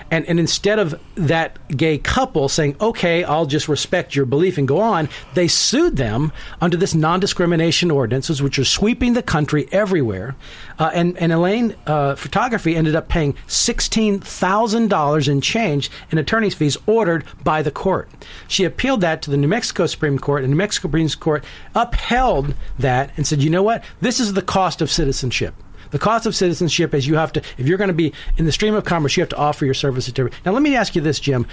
[0.10, 4.68] And and instead of that gay couple saying, "Okay, I'll just respect your belief and
[4.68, 10.36] go on," they sued them under this non-discrimination ordinances, which are sweeping the country everywhere.
[10.82, 16.18] Uh, and and Elane uh, Photography ended up paying sixteen thousand dollars in change in
[16.18, 18.10] attorney's fees ordered by the court.
[18.48, 21.44] She appealed that to the New Mexico Supreme Court, and New Mexico Supreme Court
[21.76, 23.84] upheld that and said, "You know what?
[24.02, 25.54] This is the cost of citizenship."
[25.92, 28.52] The cost of citizenship is you have to, if you're going to be in the
[28.52, 30.32] stream of commerce, you have to offer your services to.
[30.46, 31.46] Now, let me ask you this, Jim: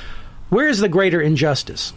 [0.48, 1.92] Where is the greater injustice?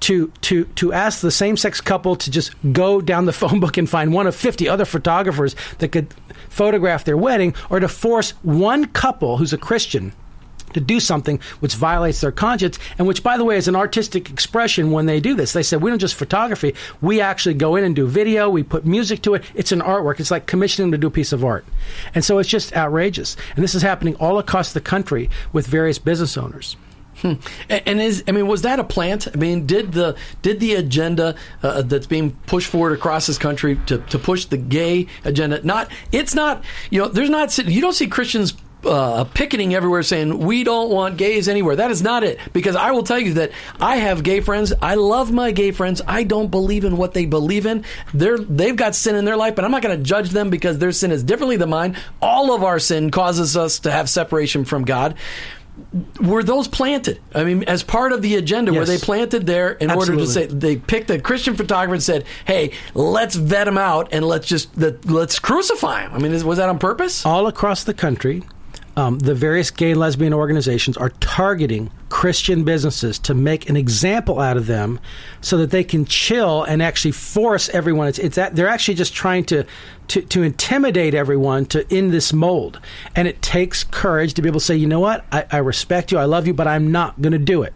[0.00, 3.76] To to to ask the same sex couple to just go down the phone book
[3.76, 6.12] and find one of 50 other photographers that could
[6.48, 10.12] photograph their wedding or to force one couple who's a Christian
[10.72, 14.30] to do something which violates their conscience and which by the way is an artistic
[14.30, 15.52] expression when they do this.
[15.52, 16.74] They said we don't just photography.
[17.00, 18.48] We actually go in and do video.
[18.48, 19.44] We put music to it.
[19.54, 20.20] It's an artwork.
[20.20, 21.64] It's like commissioning them to do a piece of art.
[22.14, 23.36] And so it's just outrageous.
[23.56, 26.76] And this is happening all across the country with various business owners
[27.22, 27.34] Hmm.
[27.68, 29.28] And, is I mean, was that a plant?
[29.28, 33.78] I mean, did the did the agenda uh, that's being pushed forward across this country
[33.86, 35.64] to, to push the gay agenda?
[35.64, 38.54] Not it's not you know there's not you don't see Christians.
[38.82, 41.76] Uh, picketing everywhere saying we don't want gays anywhere.
[41.76, 42.38] That is not it.
[42.54, 44.72] Because I will tell you that I have gay friends.
[44.80, 46.00] I love my gay friends.
[46.08, 47.84] I don't believe in what they believe in.
[48.14, 50.78] They're they've got sin in their life, but I'm not going to judge them because
[50.78, 51.94] their sin is differently than mine.
[52.22, 55.14] All of our sin causes us to have separation from God
[56.20, 57.20] were those planted?
[57.34, 60.46] I mean, as part of the agenda, were they planted there in order to say
[60.46, 64.76] they picked a Christian photographer and said, "Hey, let's vet him out and let's just
[64.76, 67.24] let, let's crucify him." I mean, is, was that on purpose?
[67.24, 68.42] all across the country,
[68.96, 74.40] um, the various gay and lesbian organizations are targeting Christian businesses to make an example
[74.40, 74.98] out of them,
[75.40, 78.08] so that they can chill and actually force everyone.
[78.08, 79.64] It's, it's that, they're actually just trying to,
[80.10, 82.80] to to intimidate everyone to in this mold,
[83.16, 86.12] and it takes courage to be able to say, you know what, I, I respect
[86.12, 87.72] you, I love you, but I'm not going to do it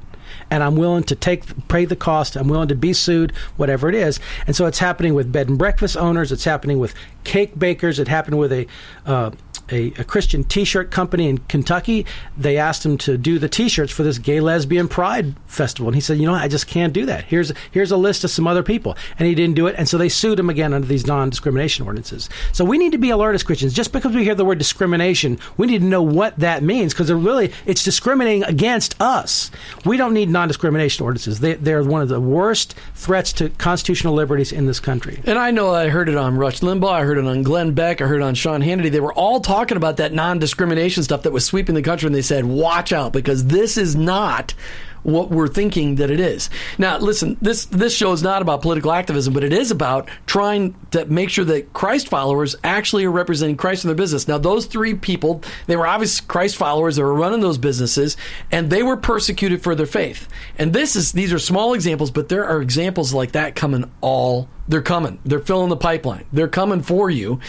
[0.51, 2.37] and I'm willing to take pay the cost.
[2.37, 4.21] I'm willing to be sued, whatever it is.
[4.47, 6.33] And so it's happening with bed and breakfast owners.
[6.33, 7.99] It's happening with cake bakers.
[7.99, 8.67] It happened with a.
[9.07, 9.31] Uh,
[9.71, 12.07] a, a Christian T-shirt company in Kentucky.
[12.37, 16.01] They asked him to do the T-shirts for this gay lesbian pride festival, and he
[16.01, 17.25] said, "You know, I just can't do that.
[17.25, 19.75] Here's here's a list of some other people," and he didn't do it.
[19.79, 22.29] And so they sued him again under these non-discrimination ordinances.
[22.53, 23.73] So we need to be alert as Christians.
[23.73, 27.11] Just because we hear the word discrimination, we need to know what that means because
[27.11, 29.51] it really it's discriminating against us.
[29.85, 31.41] We don't need non-discrimination ordinances.
[31.41, 35.21] They, they're one of the worst threats to constitutional liberties in this country.
[35.25, 38.01] And I know I heard it on Rush Limbaugh, I heard it on Glenn Beck,
[38.01, 38.91] I heard it on Sean Hannity.
[38.91, 42.23] They were all talking about that non-discrimination stuff that was sweeping the country, and they
[42.23, 44.55] said, "Watch out, because this is not."
[45.03, 46.49] What we're thinking that it is.
[46.79, 50.75] Now, listen, this this show is not about political activism, but it is about trying
[50.93, 54.27] to make sure that Christ followers actually are representing Christ in their business.
[54.27, 56.97] Now, those three people, they were obvious Christ followers.
[56.97, 58.17] that were running those businesses,
[58.51, 60.27] and they were persecuted for their faith.
[60.57, 64.49] And this is these are small examples, but there are examples like that coming all.
[64.69, 65.19] They're coming.
[65.27, 66.25] They're filling the pipeline.
[66.33, 67.41] They're coming for you,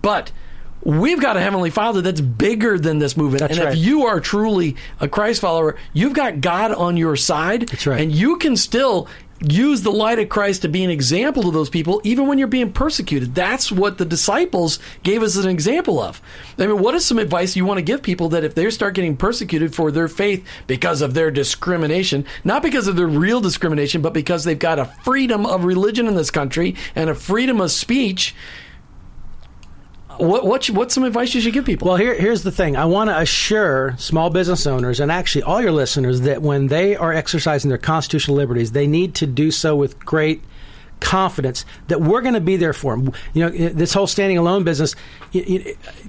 [0.00, 0.32] but.
[0.84, 3.74] We've got a heavenly Father that's bigger than this movement, That's and right.
[3.74, 8.00] if you are truly a Christ follower, you've got God on your side, That's right.
[8.00, 9.08] and you can still
[9.48, 12.48] use the light of Christ to be an example to those people, even when you're
[12.48, 13.34] being persecuted.
[13.34, 16.20] That's what the disciples gave us an example of.
[16.58, 18.94] I mean, what is some advice you want to give people that if they start
[18.94, 24.00] getting persecuted for their faith because of their discrimination, not because of their real discrimination,
[24.00, 27.70] but because they've got a freedom of religion in this country and a freedom of
[27.70, 28.34] speech?
[30.18, 31.88] What, what what's some advice you should give people?
[31.88, 32.76] Well, here, here's the thing.
[32.76, 36.96] I want to assure small business owners and actually all your listeners that when they
[36.96, 40.42] are exercising their constitutional liberties, they need to do so with great
[41.00, 43.12] confidence that we're going to be there for them.
[43.34, 44.94] You know, this whole standing alone business,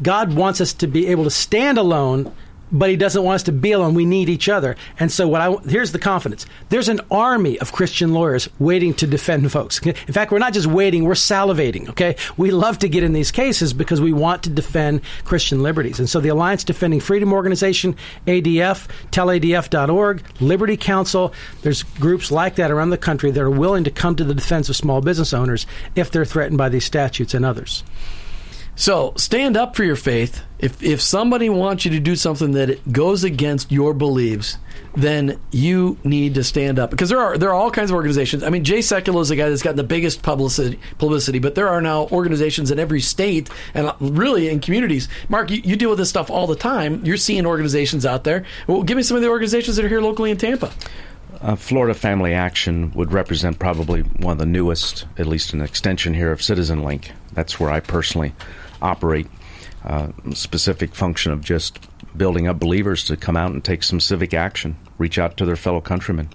[0.01, 2.33] God wants us to be able to stand alone
[2.73, 3.93] but he doesn't want us to be alone.
[3.93, 4.75] We need each other.
[4.99, 6.45] And so what I here's the confidence.
[6.69, 9.79] There's an army of Christian lawyers waiting to defend folks.
[9.79, 12.15] In fact, we're not just waiting, we're salivating, okay?
[12.37, 15.99] We love to get in these cases because we want to defend Christian liberties.
[15.99, 17.95] And so the Alliance Defending Freedom Organization,
[18.25, 23.91] ADF, telladf.org, Liberty Counsel, there's groups like that around the country that are willing to
[23.91, 25.65] come to the defense of small business owners
[25.95, 27.83] if they're threatened by these statutes and others.
[28.75, 30.41] So stand up for your faith.
[30.57, 34.57] If if somebody wants you to do something that goes against your beliefs,
[34.95, 38.43] then you need to stand up because there are there are all kinds of organizations.
[38.43, 41.69] I mean, Jay Sekulow is the guy that's gotten the biggest publicity publicity, but there
[41.69, 45.07] are now organizations in every state and uh, really in communities.
[45.29, 47.05] Mark, you, you deal with this stuff all the time.
[47.05, 48.45] You're seeing organizations out there.
[48.67, 50.71] Well, give me some of the organizations that are here locally in Tampa.
[51.43, 56.13] Uh, Florida Family Action would represent probably one of the newest, at least an extension
[56.13, 57.11] here of CitizenLink.
[57.33, 58.33] That's where I personally
[58.81, 59.27] operate
[59.83, 61.79] uh, specific function of just
[62.15, 65.57] building up believers to come out and take some civic action, reach out to their
[65.57, 66.29] fellow countrymen.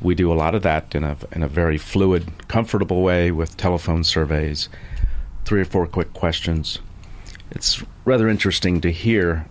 [0.00, 3.56] We do a lot of that in a in a very fluid, comfortable way with
[3.56, 4.68] telephone surveys,
[5.44, 6.80] three or four quick questions.
[7.52, 9.46] It's rather interesting to hear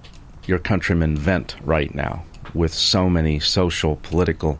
[0.45, 4.59] your countrymen vent right now with so many social, political,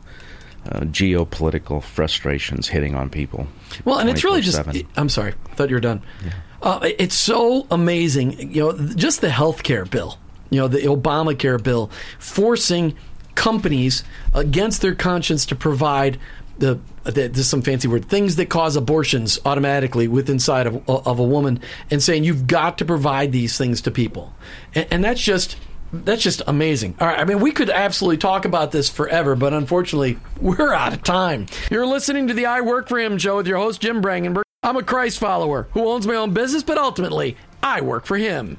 [0.72, 3.48] uh, geopolitical frustrations hitting on people.
[3.86, 4.60] Well, and it's really just.
[4.96, 5.34] I'm sorry.
[5.50, 6.02] I thought you were done.
[6.24, 6.32] Yeah.
[6.62, 8.54] Uh, it's so amazing.
[8.54, 10.18] You know, just the health care bill,
[10.50, 11.90] you know, the Obamacare bill,
[12.20, 12.96] forcing
[13.36, 14.04] companies
[14.34, 16.20] against their conscience to provide
[16.58, 20.90] the, the this is some fancy word things that cause abortions automatically within inside of,
[20.90, 24.34] of a woman and saying you've got to provide these things to people
[24.76, 25.56] and, and that's just
[25.92, 26.96] that's just amazing.
[27.00, 30.94] All right, I mean, we could absolutely talk about this forever, but unfortunately, we're out
[30.94, 31.48] of time.
[31.72, 34.44] You're listening to the I Work for Him show with your host, Jim Brangenberg.
[34.62, 38.58] I'm a Christ follower who owns my own business, but ultimately, I work for him.